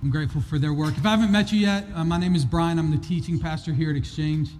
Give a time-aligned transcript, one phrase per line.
[0.00, 0.96] I'm grateful for their work.
[0.96, 2.78] If I haven't met you yet, uh, my name is Brian.
[2.78, 4.50] I'm the teaching pastor here at Exchange.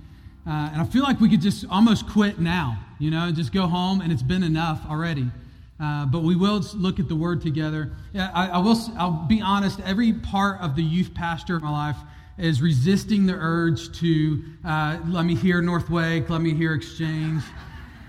[0.45, 3.69] Uh, and I feel like we could just almost quit now, you know, just go
[3.69, 5.30] home and it's been enough already.
[5.79, 7.93] Uh, but we will look at the word together.
[8.12, 8.77] Yeah, I, I, will.
[8.98, 9.79] I'll be honest.
[9.85, 11.98] Every part of the youth pastor of my life
[12.37, 17.45] is resisting the urge to uh, let me hear North Wake, let me hear Exchange.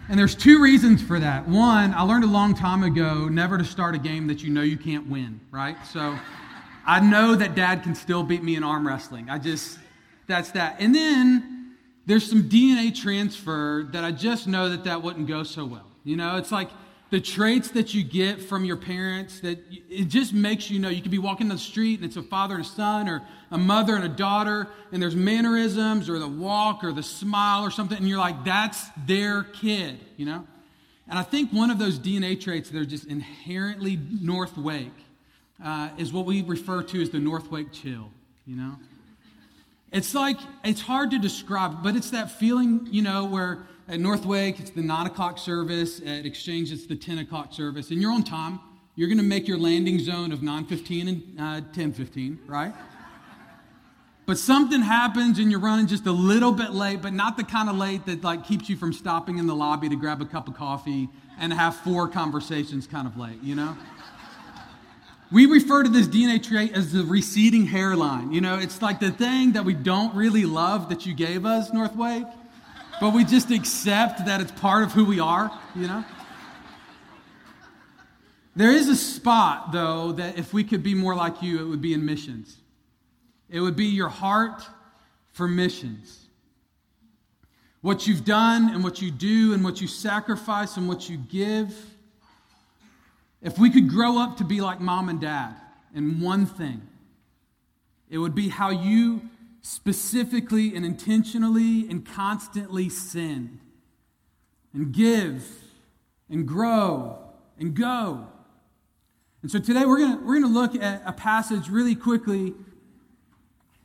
[0.10, 1.48] And there's two reasons for that.
[1.48, 4.64] One, I learned a long time ago never to start a game that you know
[4.64, 5.78] you can't win, right?
[5.86, 6.18] So
[6.90, 9.30] I know that dad can still beat me in arm wrestling.
[9.30, 9.78] I just,
[10.26, 10.78] that's that.
[10.80, 11.76] And then
[12.08, 15.86] there's some DNA transfer that I just know that that wouldn't go so well.
[16.04, 16.72] You know, it's like
[17.12, 21.04] the traits that you get from your parents that it just makes you know you
[21.04, 23.58] could be walking down the street and it's a father and a son or a
[23.58, 27.98] mother and a daughter and there's mannerisms or the walk or the smile or something
[27.98, 30.46] and you're like that's their kid you know
[31.08, 34.94] and i think one of those dna traits that are just inherently north wake
[35.64, 38.10] uh, is what we refer to as the north wake chill
[38.46, 38.76] you know
[39.92, 44.24] it's like it's hard to describe but it's that feeling you know where at North
[44.24, 46.00] Wake, it's the 9 o'clock service.
[46.02, 47.90] At Exchange, it's the 10 o'clock service.
[47.90, 48.60] In your own time,
[48.96, 52.72] you're going to make your landing zone of 9.15 and uh, 10.15, right?
[54.28, 57.68] but something happens and you're running just a little bit late, but not the kind
[57.68, 60.48] of late that like keeps you from stopping in the lobby to grab a cup
[60.48, 63.76] of coffee and have four conversations kind of late, you know?
[65.32, 68.32] We refer to this DNA trait as the receding hairline.
[68.32, 71.72] You know, it's like the thing that we don't really love that you gave us,
[71.72, 72.26] North Wake
[73.00, 76.04] but we just accept that it's part of who we are, you know?
[78.56, 81.82] There is a spot, though, that if we could be more like you, it would
[81.82, 82.58] be in missions.
[83.50, 84.64] It would be your heart
[85.32, 86.26] for missions.
[87.82, 91.74] What you've done and what you do and what you sacrifice and what you give.
[93.42, 95.56] If we could grow up to be like mom and dad
[95.96, 96.82] in one thing,
[98.10, 99.22] it would be how you
[99.62, 103.60] specifically and intentionally and constantly sin
[104.74, 105.46] and give
[106.30, 107.18] and grow
[107.58, 108.28] and go.
[109.42, 112.54] And so today we're going we're to look at a passage really quickly.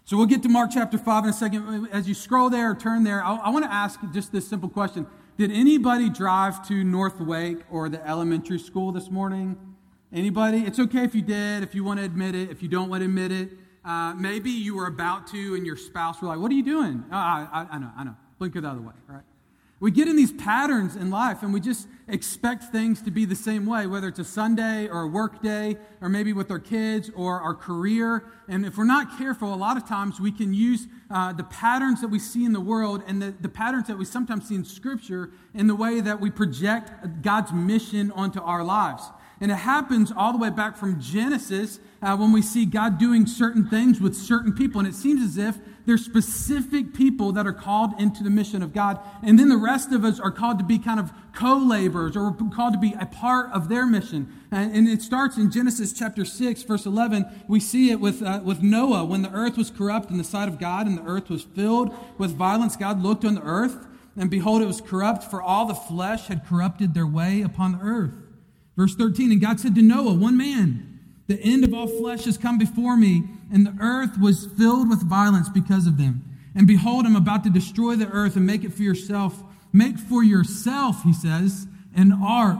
[0.05, 1.89] So we'll get to Mark chapter 5 in a second.
[1.93, 4.69] As you scroll there or turn there, I, I want to ask just this simple
[4.69, 5.07] question
[5.37, 9.57] Did anybody drive to North Wake or the elementary school this morning?
[10.13, 10.59] Anybody?
[10.59, 13.01] It's okay if you did, if you want to admit it, if you don't want
[13.01, 13.51] to admit it.
[13.85, 17.05] Uh, maybe you were about to, and your spouse were like, What are you doing?
[17.11, 18.15] Oh, I, I, know, I know.
[18.39, 19.23] Blink it the way, right?
[19.85, 23.37] We get in these patterns in life and we just expect things to be the
[23.37, 27.11] same way, whether it's a Sunday or a work day, or maybe with our kids
[27.15, 28.25] or our career.
[28.49, 32.01] And if we're not careful, a lot of times we can use uh, the patterns
[32.01, 34.65] that we see in the world and the, the patterns that we sometimes see in
[34.65, 39.11] Scripture in the way that we project God's mission onto our lives.
[39.39, 43.27] And it happens all the way back from Genesis uh, when we see God doing
[43.27, 44.79] certain things with certain people.
[44.79, 48.73] And it seems as if there's specific people that are called into the mission of
[48.73, 48.99] God.
[49.23, 52.35] And then the rest of us are called to be kind of co laborers or
[52.55, 54.33] called to be a part of their mission.
[54.51, 57.27] And, and, it starts in Genesis chapter 6, verse 11.
[57.49, 59.05] We see it with, uh, with Noah.
[59.05, 61.95] When the earth was corrupt in the sight of God and the earth was filled
[62.19, 63.87] with violence, God looked on the earth.
[64.17, 67.85] And behold, it was corrupt, for all the flesh had corrupted their way upon the
[67.85, 68.13] earth.
[68.77, 70.94] Verse 13, and God said to Noah, one man,
[71.27, 75.03] the end of all flesh has come before me, and the earth was filled with
[75.03, 76.25] violence because of them.
[76.55, 79.43] And behold, I'm about to destroy the earth and make it for yourself.
[79.73, 82.59] Make for yourself, he says, an ark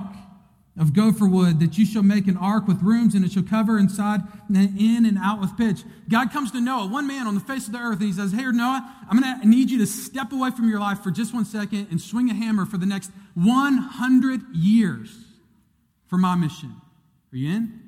[0.77, 3.79] of gopher wood that you shall make an ark with rooms and it shall cover
[3.79, 5.85] inside and in and out with pitch.
[6.09, 8.33] God comes to Noah, one man on the face of the earth, and he says,
[8.33, 11.33] Hey, Noah, I'm going to need you to step away from your life for just
[11.33, 15.17] one second and swing a hammer for the next 100 years
[16.09, 16.75] for my mission.
[17.33, 17.84] Are you in?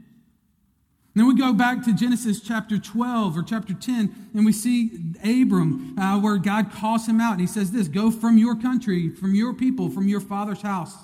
[1.17, 5.99] Then we go back to Genesis chapter 12 or chapter 10, and we see Abram,
[5.99, 9.35] uh, where God calls him out, and he says this Go from your country, from
[9.35, 10.95] your people, from your father's house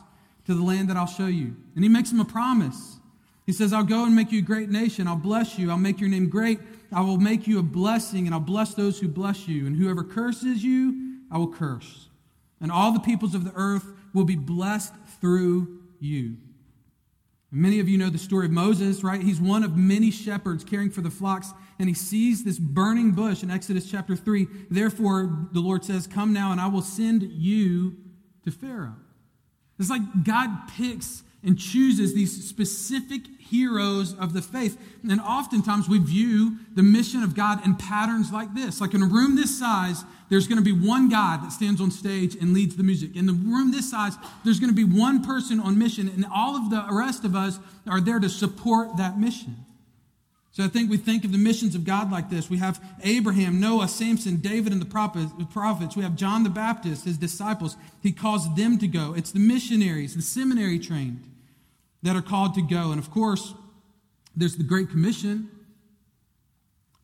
[0.44, 1.56] to the land that I'll show you.
[1.75, 2.98] And he makes him a promise.
[3.46, 5.08] He says, I'll go and make you a great nation.
[5.08, 5.70] I'll bless you.
[5.70, 6.60] I'll make your name great.
[6.92, 9.66] I will make you a blessing, and I'll bless those who bless you.
[9.66, 12.10] And whoever curses you, I will curse.
[12.60, 14.92] And all the peoples of the earth will be blessed
[15.22, 16.37] through you.
[17.54, 19.20] Many of you know the story of Moses, right?
[19.20, 23.43] He's one of many shepherds caring for the flocks, and he sees this burning bush
[23.43, 24.49] in Exodus chapter 3.
[24.70, 27.99] Therefore, the Lord says, Come now, and I will send you
[28.44, 28.96] to Pharaoh.
[29.78, 34.78] It's like God picks and chooses these specific heroes of the faith.
[35.08, 38.80] And oftentimes we view the mission of God in patterns like this.
[38.80, 41.90] Like in a room this size, there's going to be one guy that stands on
[41.90, 43.14] stage and leads the music.
[43.16, 46.56] In the room this size, there's going to be one person on mission, and all
[46.56, 49.56] of the rest of us are there to support that mission.
[50.52, 52.50] So I think we think of the missions of God like this.
[52.50, 55.96] We have Abraham, Noah, Samson, David, and the prophets.
[55.96, 57.76] We have John the Baptist, his disciples.
[58.02, 59.14] He calls them to go.
[59.14, 61.24] It's the missionaries, the seminary trained,
[62.02, 62.90] that are called to go.
[62.90, 63.54] And of course,
[64.37, 65.49] there's the Great Commission.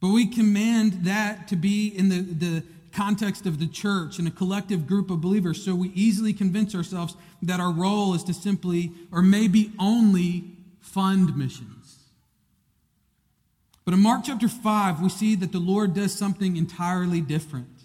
[0.01, 2.63] But we command that to be in the, the
[2.93, 5.65] context of the church and a collective group of believers.
[5.65, 10.45] So we easily convince ourselves that our role is to simply, or maybe only,
[10.81, 11.99] fund missions.
[13.85, 17.85] But in Mark chapter 5, we see that the Lord does something entirely different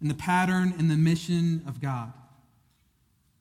[0.00, 2.12] in the pattern and the mission of God.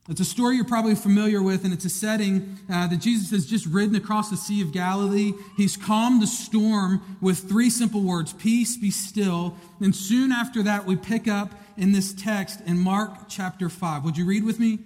[0.08, 3.48] It's a story you're probably familiar with, and it's a setting uh, that Jesus has
[3.48, 5.34] just ridden across the Sea of Galilee.
[5.58, 9.58] He's calmed the storm with three simple words Peace, be still.
[9.82, 14.04] And soon after that, we pick up in this text in Mark chapter 5.
[14.04, 14.78] Would you read with me?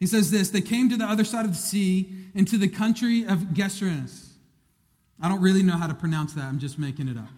[0.00, 3.26] He says this They came to the other side of the sea, into the country
[3.26, 4.28] of Gerasenes.
[5.20, 7.28] I don't really know how to pronounce that, I'm just making it up.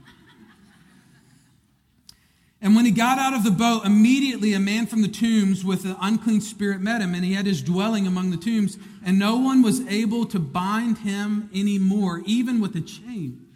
[2.61, 5.85] And when he got out of the boat, immediately a man from the tombs with
[5.85, 9.37] an unclean spirit met him, and he had his dwelling among the tombs, and no
[9.37, 13.48] one was able to bind him anymore, even with a chain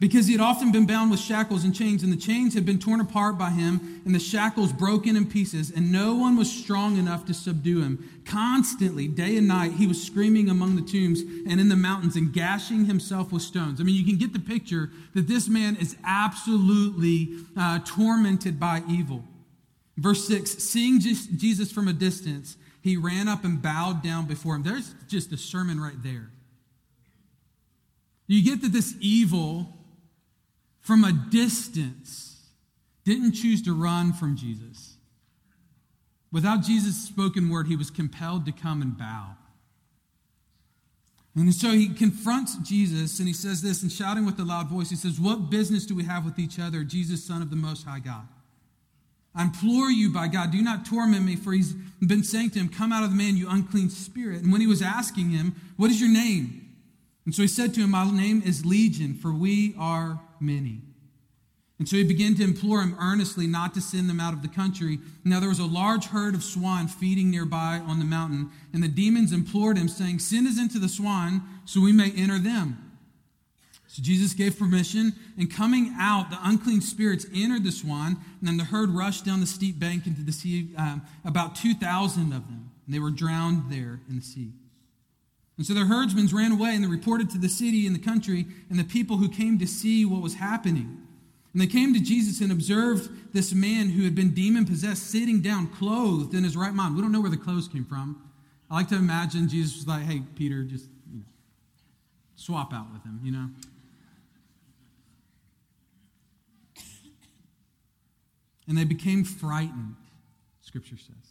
[0.00, 2.80] because he had often been bound with shackles and chains, and the chains had been
[2.80, 6.96] torn apart by him, and the shackles broken in pieces, and no one was strong
[6.96, 8.22] enough to subdue him.
[8.24, 12.32] Constantly, day and night, he was screaming among the tombs and in the mountains and
[12.32, 13.80] gashing himself with stones.
[13.80, 18.82] I mean, you can get the picture that this man is absolutely uh, tormented by
[18.88, 19.22] evil.
[19.96, 24.64] Verse 6 Seeing Jesus from a distance, he ran up and bowed down before him.
[24.64, 26.30] There's just a sermon right there.
[28.26, 29.72] You get that this evil
[30.84, 32.42] from a distance
[33.04, 34.96] didn't choose to run from Jesus.
[36.30, 39.36] Without Jesus' spoken word, he was compelled to come and bow.
[41.34, 44.90] And so he confronts Jesus and he says this, and shouting with a loud voice,
[44.90, 47.84] he says, What business do we have with each other, Jesus, Son of the Most
[47.86, 48.28] High God?
[49.34, 51.72] I implore you by God, do not torment me, for he's
[52.06, 54.42] been saying to him, Come out of the man, you unclean spirit.
[54.42, 56.60] And when he was asking him, What is your name?
[57.24, 60.82] And so he said to him, My name is Legion, for we are many.
[61.78, 64.48] And so he began to implore him earnestly not to send them out of the
[64.48, 65.00] country.
[65.24, 68.88] Now there was a large herd of swine feeding nearby on the mountain, and the
[68.88, 72.92] demons implored him, saying, Send us into the swine so we may enter them.
[73.88, 78.56] So Jesus gave permission, and coming out, the unclean spirits entered the swine, and then
[78.56, 82.70] the herd rushed down the steep bank into the sea, um, about 2,000 of them,
[82.86, 84.52] and they were drowned there in the sea.
[85.56, 88.46] And so their herdsmen ran away and they reported to the city and the country
[88.68, 91.00] and the people who came to see what was happening.
[91.52, 95.40] And they came to Jesus and observed this man who had been demon possessed sitting
[95.40, 96.96] down, clothed in his right mind.
[96.96, 98.20] We don't know where the clothes came from.
[98.68, 101.26] I like to imagine Jesus was like, hey, Peter, just you know,
[102.34, 103.50] swap out with him, you know?
[108.66, 109.94] And they became frightened,
[110.62, 111.23] Scripture says.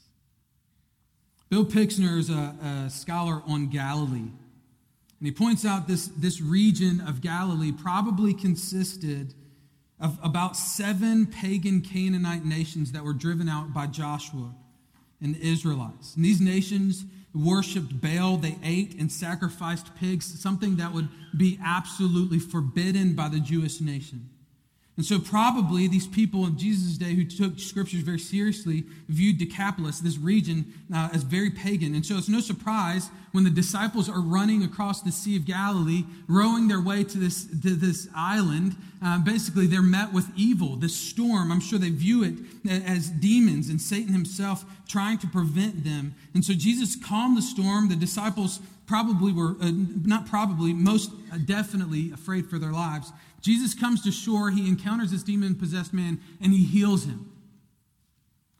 [1.54, 4.18] Bill Pixner is a, a scholar on Galilee.
[4.18, 9.36] And he points out this, this region of Galilee probably consisted
[10.00, 14.56] of about seven pagan Canaanite nations that were driven out by Joshua
[15.22, 16.16] and the Israelites.
[16.16, 17.06] And these nations
[17.36, 21.08] worshiped Baal, they ate and sacrificed pigs, something that would
[21.38, 24.28] be absolutely forbidden by the Jewish nation.
[24.96, 30.00] And so, probably these people in Jesus' day who took scriptures very seriously viewed Decapolis,
[30.00, 31.96] this region, uh, as very pagan.
[31.96, 36.04] And so, it's no surprise when the disciples are running across the Sea of Galilee,
[36.28, 38.76] rowing their way to this, to this island.
[39.04, 41.52] Uh, basically, they're met with evil, this storm.
[41.52, 42.36] I'm sure they view it
[42.70, 46.14] as demons and Satan himself trying to prevent them.
[46.36, 47.90] And so, Jesus calmed the storm.
[47.90, 51.10] The disciples probably were, uh, not probably, most
[51.46, 53.12] definitely afraid for their lives.
[53.44, 57.30] Jesus comes to shore, he encounters this demon possessed man, and he heals him.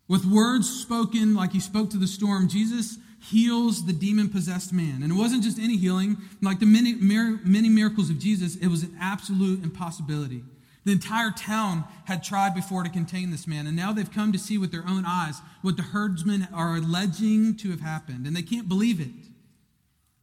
[0.10, 2.98] With words spoken like he spoke to the storm, Jesus
[3.32, 5.02] heals the demon possessed man.
[5.02, 8.84] And it wasn't just any healing, like the many, many miracles of Jesus, it was
[8.84, 10.44] an absolute impossibility.
[10.84, 14.38] The entire town had tried before to contain this man, and now they've come to
[14.38, 18.42] see with their own eyes what the herdsmen are alleging to have happened, and they
[18.42, 19.30] can't believe it.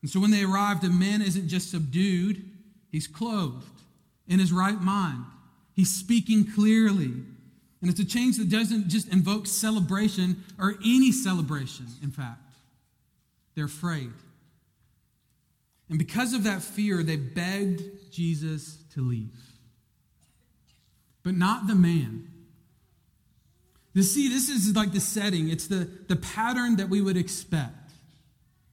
[0.03, 2.45] And so when they arrive, the man isn't just subdued,
[2.93, 3.80] he's clothed
[4.31, 5.25] in his right mind.
[5.75, 7.13] He's speaking clearly.
[7.83, 12.41] And it's a change that doesn't just invoke celebration or any celebration, in fact.
[13.55, 14.13] They're afraid.
[15.89, 17.83] And because of that fear, they begged
[18.13, 19.35] Jesus to leave.
[21.23, 22.29] But not the man.
[23.93, 27.75] You see, this is like the setting, it's the, the pattern that we would expect.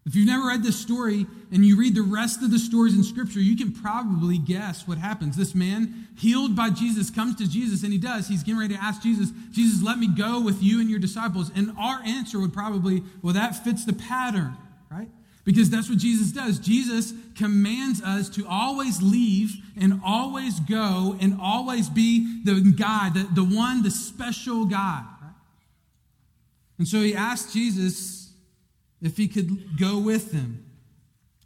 [0.07, 3.03] If you've never read this story and you read the rest of the stories in
[3.03, 5.35] Scripture, you can probably guess what happens.
[5.35, 8.29] This man, healed by Jesus, comes to Jesus, and he does.
[8.29, 11.51] He's getting ready to ask Jesus, Jesus, let me go with you and your disciples.
[11.53, 14.55] And our answer would probably, well, that fits the pattern,
[14.89, 15.09] right?
[15.43, 16.57] Because that's what Jesus does.
[16.57, 23.27] Jesus commands us to always leave and always go and always be the guy, the,
[23.33, 25.03] the one, the special guy.
[25.21, 25.33] Right?
[26.77, 28.26] And so he asked Jesus,
[29.01, 30.63] if he could go with them.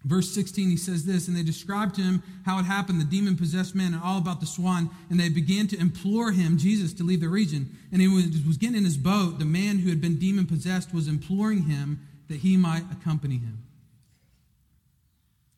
[0.04, 3.38] Verse 16, he says this, and they described to him how it happened, the demon
[3.38, 4.90] possessed man, and all about the swan.
[5.12, 7.78] And they began to implore him, Jesus, to leave the region.
[7.92, 9.38] And he was, was getting in his boat.
[9.38, 13.60] The man who had been demon possessed was imploring him that he might accompany him.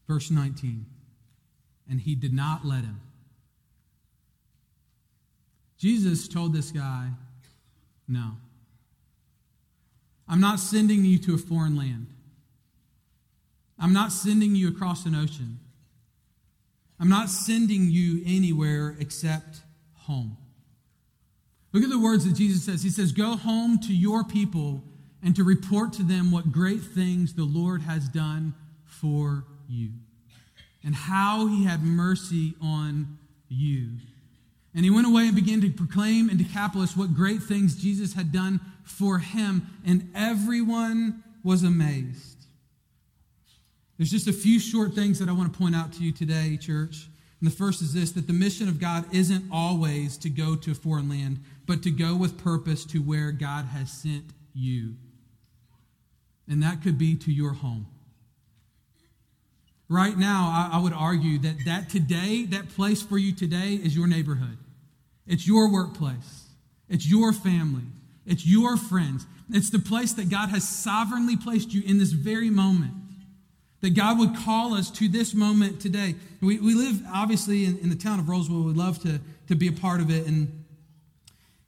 [0.07, 0.85] Verse 19,
[1.89, 2.99] and he did not let him.
[5.77, 7.09] Jesus told this guy,
[8.07, 8.33] No.
[10.27, 12.07] I'm not sending you to a foreign land.
[13.79, 15.59] I'm not sending you across an ocean.
[16.99, 19.61] I'm not sending you anywhere except
[19.93, 20.37] home.
[21.73, 22.83] Look at the words that Jesus says.
[22.83, 24.83] He says, Go home to your people
[25.23, 28.53] and to report to them what great things the Lord has done
[28.85, 29.89] for you
[30.83, 33.89] and how he had mercy on you.
[34.75, 38.31] And he went away and began to proclaim in Decapolis what great things Jesus had
[38.31, 42.45] done for him, and everyone was amazed.
[43.97, 46.57] There's just a few short things that I want to point out to you today,
[46.57, 47.07] church.
[47.39, 50.71] And the first is this that the mission of God isn't always to go to
[50.71, 54.95] a foreign land, but to go with purpose to where God has sent you.
[56.47, 57.87] And that could be to your home.
[59.89, 63.95] Right now, I, I would argue that, that today, that place for you today is
[63.95, 64.57] your neighborhood.
[65.27, 66.47] It's your workplace.
[66.89, 67.83] It's your family.
[68.25, 69.25] It's your friends.
[69.49, 72.93] It's the place that God has sovereignly placed you in this very moment.
[73.81, 76.15] That God would call us to this moment today.
[76.41, 78.65] We, we live, obviously, in, in the town of Rolesville.
[78.65, 80.25] We'd love to, to be a part of it.
[80.25, 80.63] And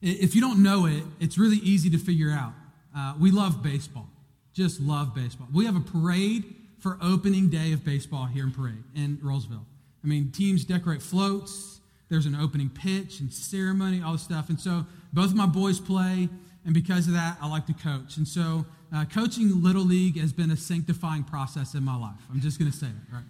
[0.01, 2.53] if you don't know it, it's really easy to figure out.
[2.95, 4.07] Uh, we love baseball,
[4.53, 5.47] just love baseball.
[5.53, 9.65] We have a parade for opening day of baseball here in Parade in Rolesville.
[10.03, 11.81] I mean, teams decorate floats.
[12.09, 14.49] There's an opening pitch and ceremony, all this stuff.
[14.49, 16.29] And so both of my boys play.
[16.65, 18.17] And because of that, I like to coach.
[18.17, 22.19] And so, uh, coaching Little League has been a sanctifying process in my life.
[22.31, 23.23] I'm just going to say it, right?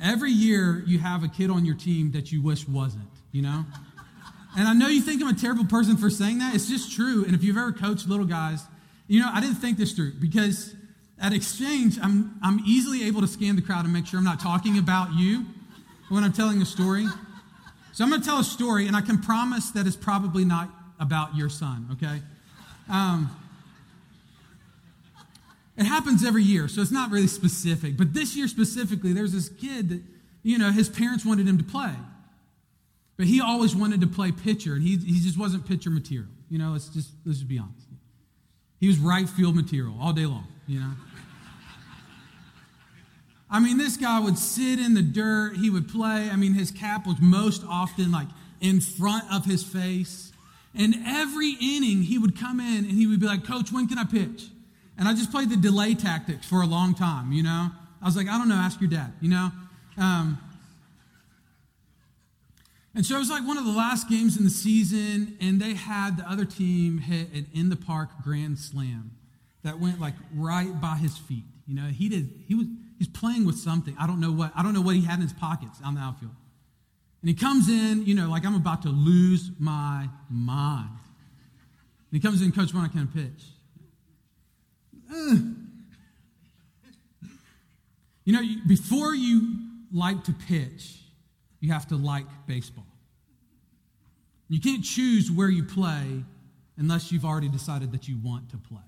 [0.00, 3.64] Every year, you have a kid on your team that you wish wasn't, you know?
[4.58, 6.54] And I know you think I'm a terrible person for saying that.
[6.54, 7.24] It's just true.
[7.24, 8.62] And if you've ever coached little guys,
[9.06, 10.74] you know, I didn't think this through because
[11.20, 14.40] at exchange, I'm, I'm easily able to scan the crowd and make sure I'm not
[14.40, 15.44] talking about you
[16.08, 17.06] when I'm telling a story.
[17.92, 20.68] So I'm going to tell a story, and I can promise that it's probably not
[20.98, 22.20] about your son, okay?
[22.88, 23.30] Um,
[25.76, 27.96] it happens every year, so it's not really specific.
[27.96, 30.02] But this year specifically, there's this kid that,
[30.42, 31.92] you know, his parents wanted him to play.
[33.16, 36.30] But he always wanted to play pitcher, and he, he just wasn't pitcher material.
[36.48, 37.86] You know, let's just, let's just be honest.
[38.78, 40.92] He was right field material all day long, you know?
[43.48, 46.28] I mean, this guy would sit in the dirt, he would play.
[46.30, 48.28] I mean, his cap was most often like
[48.60, 50.32] in front of his face.
[50.78, 53.98] And every inning, he would come in and he would be like, Coach, when can
[53.98, 54.48] I pitch?
[54.98, 57.70] And I just played the delay tactics for a long time, you know?
[58.02, 59.50] I was like, I don't know, ask your dad, you know?
[59.98, 60.38] Um,
[62.94, 65.74] and so it was like one of the last games in the season, and they
[65.74, 69.10] had the other team hit an in the park grand slam
[69.64, 71.44] that went like right by his feet.
[71.66, 72.66] You know, he did, he was,
[72.98, 73.94] he's playing with something.
[73.98, 76.00] I don't know what, I don't know what he had in his pockets on the
[76.00, 76.32] outfield.
[77.22, 80.90] And he comes in, you know, like I'm about to lose my mind.
[80.90, 83.44] And he comes in, Coach, I can pitch.
[88.24, 89.56] You know, before you
[89.92, 90.98] like to pitch,
[91.60, 92.86] you have to like baseball.
[94.48, 96.24] You can't choose where you play
[96.76, 98.82] unless you've already decided that you want to play.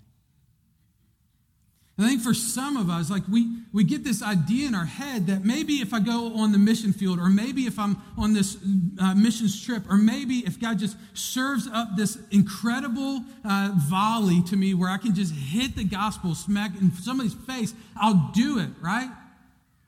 [2.01, 5.27] I think for some of us, like we, we get this idea in our head
[5.27, 8.57] that maybe if I go on the mission field, or maybe if I'm on this
[9.01, 14.57] uh, missions trip, or maybe if God just serves up this incredible uh, volley to
[14.57, 18.71] me where I can just hit the gospel smack in somebody's face, I'll do it,
[18.81, 19.11] right?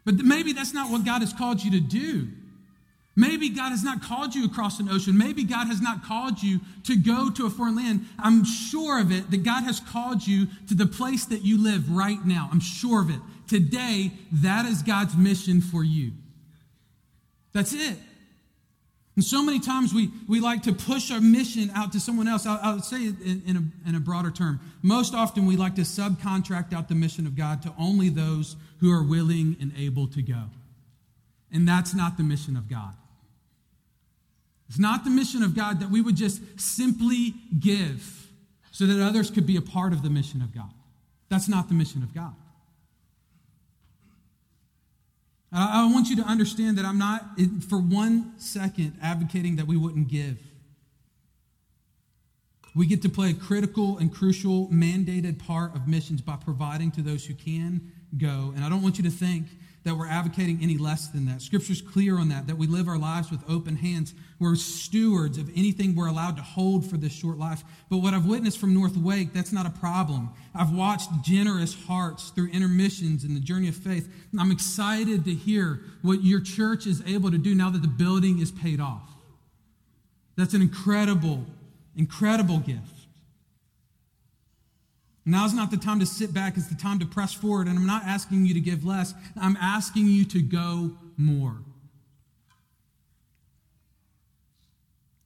[0.05, 2.27] But maybe that's not what God has called you to do.
[3.17, 5.19] Maybe God has not called you across an ocean.
[5.19, 8.07] Maybe God has not called you to go to a foreign land.
[8.19, 11.91] I'm sure of it that God has called you to the place that you live
[11.91, 12.49] right now.
[12.53, 13.21] I'm sure of it.
[13.49, 16.13] Today, that is God's mission for you.
[17.53, 17.99] That's it.
[19.17, 22.47] And so many times we, we like to push our mission out to someone else.
[22.47, 24.61] I, I say it in, in, a, in a broader term.
[24.83, 28.91] Most often we like to subcontract out the mission of God to only those who
[28.91, 30.45] are willing and able to go.
[31.53, 32.95] And that's not the mission of God.
[34.69, 38.29] It's not the mission of God that we would just simply give
[38.71, 40.71] so that others could be a part of the mission of God.
[41.29, 42.35] That's not the mission of God.
[45.53, 47.25] I want you to understand that I'm not,
[47.69, 50.39] for one second, advocating that we wouldn't give.
[52.77, 57.03] We get to play a critical and crucial mandated part of missions by providing to
[57.03, 58.53] those who can go.
[58.55, 59.47] And I don't want you to think
[59.85, 61.41] that we're advocating any less than that.
[61.41, 64.13] Scripture's clear on that, that we live our lives with open hands.
[64.39, 67.65] We're stewards of anything we're allowed to hold for this short life.
[67.89, 70.31] But what I've witnessed from North Wake, that's not a problem.
[70.55, 74.07] I've watched generous hearts through intermissions in the journey of faith.
[74.39, 78.41] I'm excited to hear what your church is able to do now that the building
[78.41, 79.09] is paid off.
[80.37, 81.47] That's an incredible,
[81.97, 83.00] incredible gift.
[85.31, 87.69] Now's not the time to sit back, it's the time to press forward.
[87.69, 91.59] And I'm not asking you to give less, I'm asking you to go more.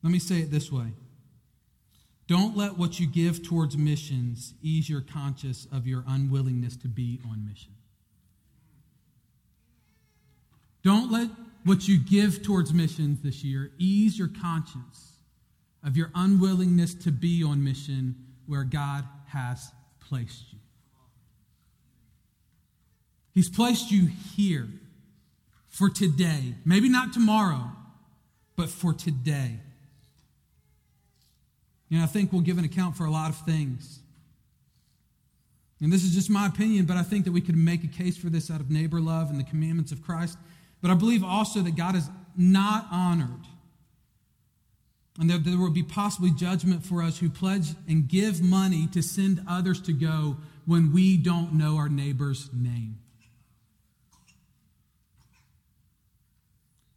[0.02, 0.92] Let me say it this way
[2.26, 7.20] Don't let what you give towards missions ease your conscience of your unwillingness to be
[7.30, 7.72] on mission.
[10.82, 11.30] Don't let
[11.64, 15.12] what you give towards missions this year ease your conscience
[15.82, 19.72] of your unwillingness to be on mission where God has
[20.08, 20.58] placed you.
[23.34, 24.68] He's placed you here
[25.68, 26.54] for today.
[26.64, 27.72] Maybe not tomorrow,
[28.56, 29.58] but for today.
[31.88, 34.00] You know, I think we'll give an account for a lot of things.
[35.80, 38.16] And this is just my opinion, but I think that we could make a case
[38.16, 40.38] for this out of neighbor love and the commandments of Christ.
[40.80, 43.46] But I believe also that God is not honored
[45.18, 49.02] and that there will be possibly judgment for us who pledge and give money to
[49.02, 50.36] send others to go
[50.66, 52.98] when we don't know our neighbor's name.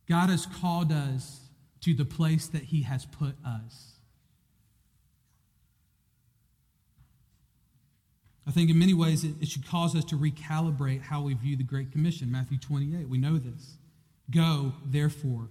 [0.10, 1.42] God has called us
[1.82, 3.94] to the place that He has put us.
[8.48, 11.58] I think in many ways it, it, should cause us to recalibrate how we view
[11.58, 13.10] the Great Commission, Matthew 28.
[13.10, 13.76] We know this.
[14.32, 15.50] Go, therefore,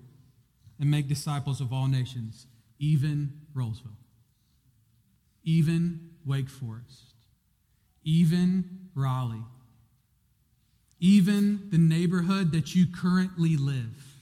[0.80, 2.46] and make disciples of all nations
[2.78, 3.96] even Rolesville,
[5.44, 7.14] even Wake Forest,
[8.04, 9.44] even Raleigh,
[11.00, 14.14] even the neighborhood that you currently live.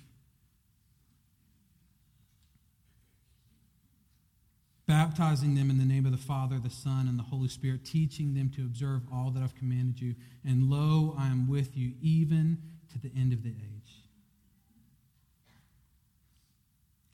[4.86, 8.34] Baptizing them in the name of the Father, the Son, and the Holy Spirit, teaching
[8.34, 10.14] them to observe all that I've commanded you.
[10.44, 12.58] And lo, I am with you even
[12.92, 13.73] to the end of the age.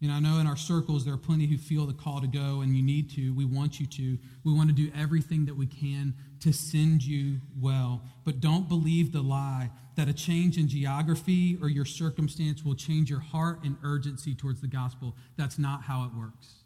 [0.01, 2.27] You know, I know in our circles there are plenty who feel the call to
[2.27, 3.35] go, and you need to.
[3.35, 4.19] We want you to.
[4.45, 8.03] We want to do everything that we can to send you well.
[8.25, 13.11] But don't believe the lie that a change in geography or your circumstance will change
[13.11, 15.17] your heart and urgency towards the gospel.
[15.37, 16.65] That's not how it works.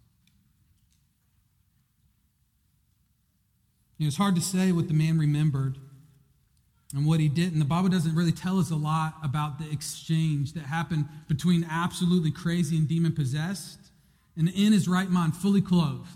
[3.98, 5.78] You know, it's hard to say what the man remembered
[6.94, 7.52] and what he did.
[7.52, 11.66] And the Bible doesn't really tell us a lot about the exchange that happened between
[11.70, 13.78] absolutely crazy and demon possessed
[14.36, 16.08] and in his right mind, fully clothed.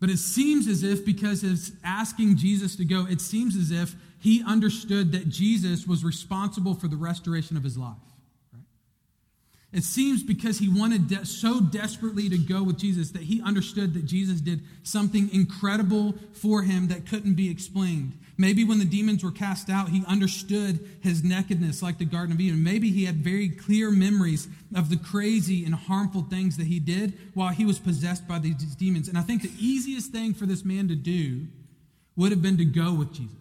[0.00, 3.94] But it seems as if, because of asking Jesus to go, it seems as if
[4.20, 7.96] he understood that Jesus was responsible for the restoration of his life.
[9.74, 13.92] It seems because he wanted de- so desperately to go with Jesus that he understood
[13.94, 18.12] that Jesus did something incredible for him that couldn't be explained.
[18.38, 22.40] Maybe when the demons were cast out, he understood his nakedness like the Garden of
[22.40, 22.62] Eden.
[22.62, 27.18] Maybe he had very clear memories of the crazy and harmful things that he did
[27.34, 29.08] while he was possessed by these demons.
[29.08, 31.48] And I think the easiest thing for this man to do
[32.14, 33.34] would have been to go with Jesus.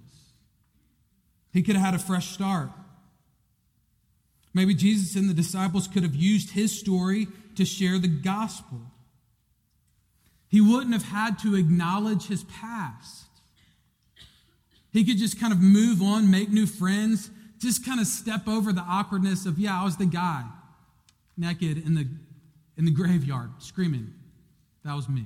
[1.51, 2.71] He could have had a fresh start.
[4.53, 8.81] Maybe Jesus and the disciples could have used his story to share the gospel.
[10.47, 13.25] He wouldn't have had to acknowledge his past.
[14.91, 18.71] He could just kind of move on, make new friends, just kind of step over
[18.71, 20.43] the awkwardness of, yeah, I was the guy
[21.35, 22.07] naked in the,
[22.77, 24.13] in the graveyard screaming.
[24.85, 25.25] That was me.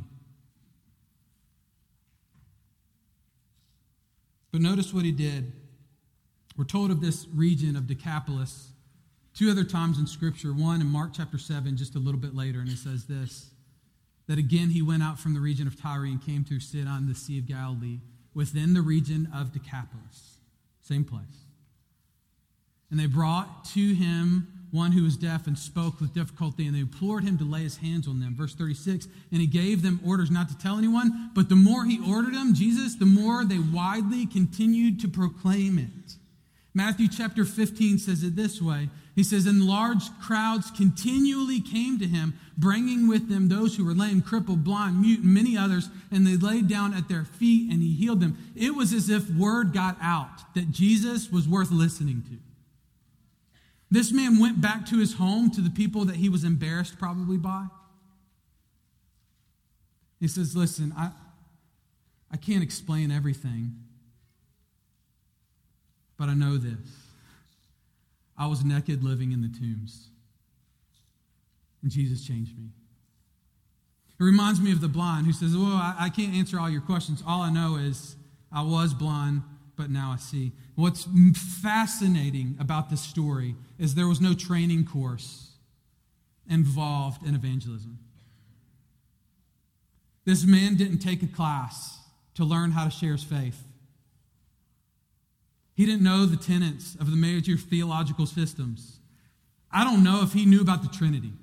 [4.53, 5.51] But notice what he did.
[6.55, 8.71] We're told of this region of Decapolis
[9.37, 12.59] Two other times in Scripture, one in Mark chapter 7, just a little bit later,
[12.59, 13.51] and it says this
[14.27, 17.07] that again he went out from the region of Tyre and came to sit on
[17.07, 17.99] the Sea of Galilee
[18.33, 20.39] within the region of Decapolis.
[20.81, 21.45] Same place.
[22.89, 26.79] And they brought to him one who was deaf and spoke with difficulty, and they
[26.79, 28.35] implored him to lay his hands on them.
[28.35, 32.01] Verse 36 And he gave them orders not to tell anyone, but the more he
[32.11, 36.17] ordered them, Jesus, the more they widely continued to proclaim it.
[36.77, 42.05] Matthew chapter 15 says it this way He says, And large crowds continually came to
[42.05, 46.25] him, bringing with them those who were lame, crippled, blind, mute, and many others, and
[46.25, 48.37] they laid down at their feet, and he healed them.
[48.55, 52.37] It was as if word got out that Jesus was worth listening to.
[53.89, 57.37] This man went back to his home, to the people that he was embarrassed probably
[57.37, 57.65] by.
[60.19, 61.09] He says, Listen, I,
[62.29, 63.77] I can't explain everything,
[66.17, 66.77] but I know this.
[68.37, 70.09] I was naked living in the tombs,
[71.81, 72.69] and Jesus changed me.
[74.19, 76.81] It reminds me of the blind who says, Well, I, I can't answer all your
[76.81, 77.23] questions.
[77.25, 78.15] All I know is
[78.51, 79.43] I was blind,
[79.75, 80.51] but now I see.
[80.75, 81.07] What's
[81.61, 85.51] fascinating about this story is there was no training course
[86.49, 87.99] involved in evangelism.
[90.25, 91.99] This man didn't take a class
[92.35, 93.63] to learn how to share his faith.
[95.77, 98.97] He didn't know the tenets of the major theological systems.
[99.71, 101.33] I don't know if he knew about the Trinity.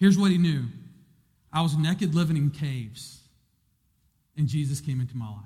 [0.00, 0.64] Here's what he knew
[1.52, 3.20] I was naked living in caves,
[4.36, 5.44] and Jesus came into my life.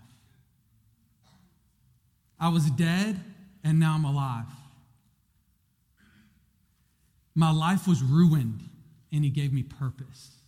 [2.40, 3.20] I was dead
[3.62, 4.46] and now I'm alive.
[7.34, 8.62] My life was ruined
[9.12, 10.39] and he gave me purpose.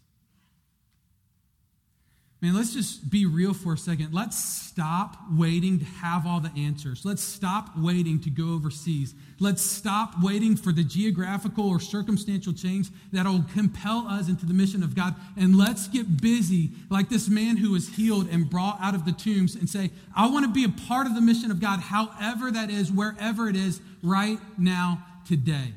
[2.42, 4.12] Man, let's just be real for a second.
[4.12, 7.05] Let's stop waiting to have all the answers.
[7.05, 9.14] Let's stop waiting to go overseas.
[9.38, 14.83] Let's stop waiting for the geographical or circumstantial change that'll compel us into the mission
[14.83, 15.14] of God.
[15.37, 19.12] And let's get busy, like this man who was healed and brought out of the
[19.12, 22.50] tombs, and say, I want to be a part of the mission of God, however
[22.50, 25.74] that is, wherever it is, right now, today.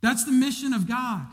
[0.00, 1.26] That's the mission of God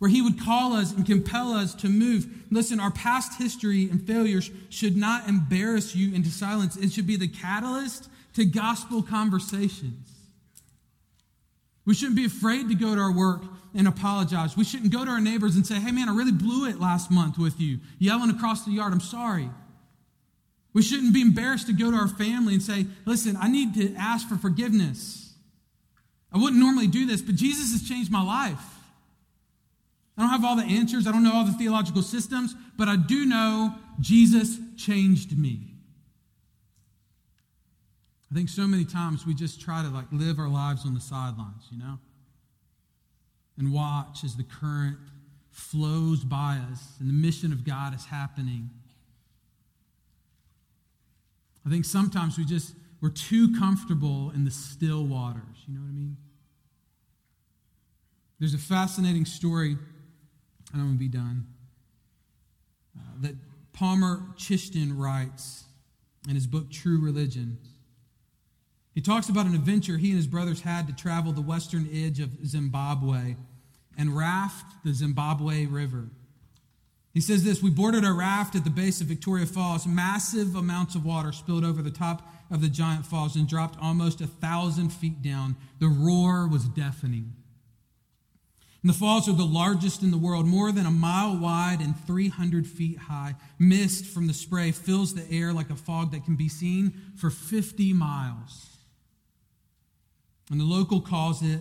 [0.00, 2.26] where he would call us and compel us to move.
[2.50, 6.76] Listen, our past history and failures should not embarrass you into silence.
[6.76, 10.08] It should be the catalyst to gospel conversations.
[11.84, 13.42] We shouldn't be afraid to go to our work
[13.74, 14.56] and apologize.
[14.56, 17.10] We shouldn't go to our neighbors and say, hey, man, I really blew it last
[17.10, 19.50] month with you, yelling across the yard, I'm sorry.
[20.72, 23.94] We shouldn't be embarrassed to go to our family and say, listen, I need to
[23.96, 25.34] ask for forgiveness.
[26.32, 28.79] I wouldn't normally do this, but Jesus has changed my life.
[30.16, 32.96] I don't have all the answers, I don't know all the theological systems, but I
[32.96, 35.70] do know Jesus changed me.
[38.30, 41.00] I think so many times we just try to like live our lives on the
[41.00, 41.98] sidelines, you know?
[43.58, 44.98] And watch as the current
[45.50, 48.70] flows by us and the mission of God is happening.
[51.66, 55.88] I think sometimes we just we're too comfortable in the still waters, you know what
[55.88, 56.16] I mean?
[58.38, 59.76] There's a fascinating story
[60.72, 61.46] and I'm going to be done.
[62.96, 63.34] Uh, that
[63.72, 65.64] Palmer Chinchen writes
[66.28, 67.58] in his book True Religion.
[68.94, 72.20] He talks about an adventure he and his brothers had to travel the western edge
[72.20, 73.36] of Zimbabwe
[73.96, 76.10] and raft the Zambezi River.
[77.12, 79.86] He says this We boarded our raft at the base of Victoria Falls.
[79.86, 84.20] Massive amounts of water spilled over the top of the giant falls and dropped almost
[84.20, 85.56] a thousand feet down.
[85.78, 87.34] The roar was deafening.
[88.82, 91.94] And the falls are the largest in the world, more than a mile wide and
[92.06, 93.34] 300 feet high.
[93.58, 97.28] Mist from the spray fills the air like a fog that can be seen for
[97.28, 98.78] 50 miles.
[100.50, 101.60] And the local calls it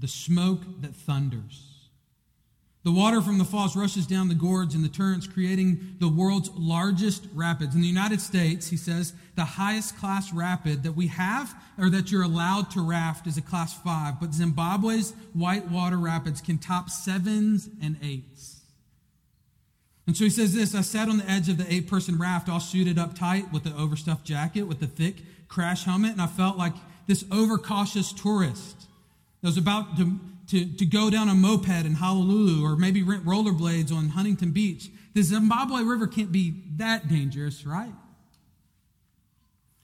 [0.00, 1.75] the smoke that thunders.
[2.86, 6.50] The water from the falls rushes down the gorge and the torrents, creating the world's
[6.54, 7.74] largest rapids.
[7.74, 12.12] In the United States, he says, the highest class rapid that we have or that
[12.12, 17.68] you're allowed to raft is a class five, but Zimbabwe's whitewater rapids can top sevens
[17.82, 18.60] and eights.
[20.06, 22.48] And so he says this I sat on the edge of the eight person raft,
[22.48, 25.16] all suited up tight with the overstuffed jacket, with the thick
[25.48, 26.74] crash helmet, and I felt like
[27.08, 28.86] this overcautious tourist
[29.42, 33.24] that was about to to, to go down a moped in Honolulu or maybe rent
[33.24, 34.90] rollerblades on Huntington Beach.
[35.14, 37.92] The Zambezi River can't be that dangerous, right?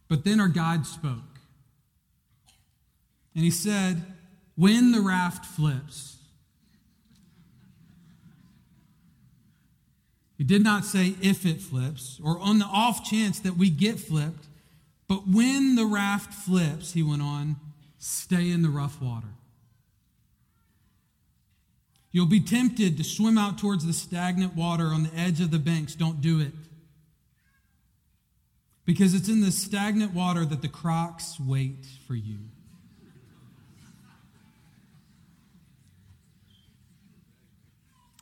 [0.09, 1.41] But then our guide spoke.
[3.35, 4.03] And he said,
[4.57, 6.19] When the raft flips,
[10.37, 13.99] he did not say if it flips or on the off chance that we get
[13.99, 14.47] flipped,
[15.09, 17.57] but when the raft flips, he went on,
[17.99, 19.29] stay in the rough water.
[22.13, 25.59] You'll be tempted to swim out towards the stagnant water on the edge of the
[25.59, 25.95] banks.
[25.95, 26.53] Don't do it.
[28.85, 32.39] Because it's in the stagnant water that the crocs wait for you.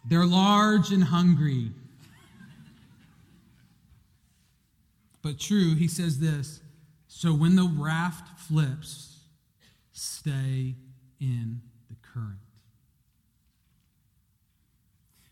[0.08, 1.70] They're large and hungry.
[5.22, 6.60] But true, he says this
[7.08, 9.18] so when the raft flips,
[9.92, 10.76] stay
[11.20, 12.38] in the current.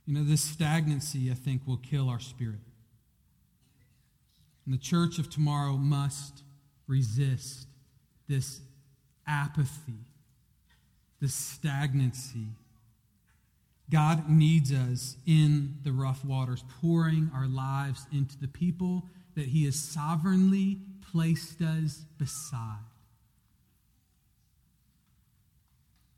[0.09, 2.61] You know, this stagnancy, I think, will kill our spirit.
[4.65, 6.45] And the church of tomorrow must
[6.87, 7.67] resist
[8.27, 8.63] this
[9.27, 10.07] apathy,
[11.21, 12.47] this stagnancy.
[13.91, 19.05] God needs us in the rough waters, pouring our lives into the people
[19.37, 20.79] that He has sovereignly
[21.13, 22.79] placed us beside.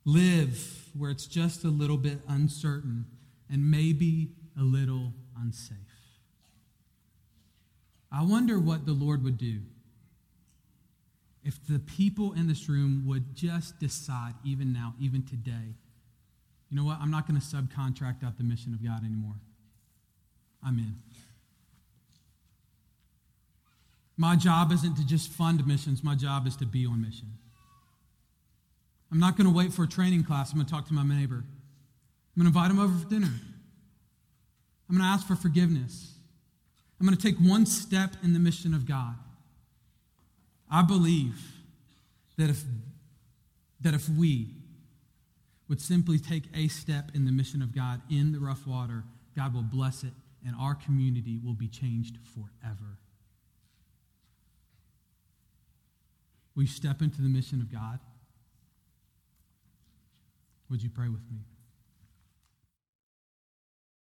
[0.04, 3.06] Live where it's just a little bit uncertain
[3.50, 5.76] and maybe a little unsafe.
[8.12, 9.60] I wonder what the Lord would do
[11.44, 15.74] if the people in this room would just decide, even now, even today,
[16.68, 16.98] you know what?
[17.00, 19.34] I'm not going to subcontract out the mission of God anymore.
[20.64, 20.96] I'm in.
[24.16, 27.28] My job isn't to just fund missions, my job is to be on mission.
[29.10, 30.52] I'm not going to wait for a training class.
[30.52, 31.44] I'm going to talk to my neighbor.
[32.40, 33.32] I'm going to invite him over for dinner.
[34.88, 36.14] I'm going to ask for forgiveness.
[36.98, 39.14] I'm going to take one step in the mission of God.
[40.70, 41.38] I believe
[42.38, 42.62] that if,
[43.82, 44.54] that if we
[45.68, 49.04] would simply take a step in the mission of God in the rough water,
[49.36, 50.14] God will bless it
[50.46, 52.96] and our community will be changed forever.
[56.56, 57.98] Will you step into the mission of God?
[60.70, 61.40] Would you pray with me?